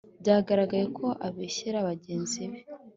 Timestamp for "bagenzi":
1.87-2.41